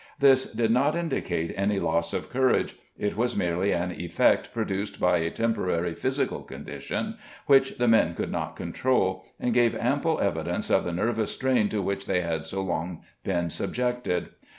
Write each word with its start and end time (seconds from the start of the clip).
This 0.17 0.51
did 0.51 0.71
not 0.71 0.95
indicate 0.95 1.53
any 1.55 1.79
loss 1.79 2.11
of 2.11 2.31
courage; 2.31 2.75
it 2.97 3.15
was 3.15 3.35
merely 3.37 3.71
an 3.71 3.91
effect 3.91 4.51
produced 4.51 4.99
by 4.99 5.19
a 5.19 5.29
temporary 5.29 5.93
physical 5.93 6.41
condition 6.41 7.17
which 7.45 7.77
the 7.77 7.87
men 7.87 8.15
could 8.15 8.31
not 8.31 8.55
control, 8.55 9.23
and 9.39 9.53
gave 9.53 9.75
ample 9.75 10.19
evidence 10.19 10.71
of 10.71 10.85
the 10.85 10.91
nervous 10.91 11.29
strain 11.31 11.69
to 11.69 11.83
which 11.83 12.07
they 12.07 12.21
had 12.21 12.47
so 12.47 12.63
long 12.63 13.03
been 13.23 13.51
subjected. 13.51 14.29